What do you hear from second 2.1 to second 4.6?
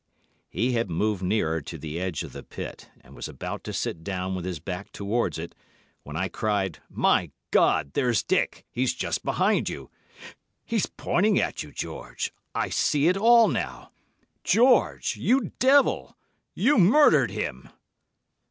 of the pit, and was about to sit down with his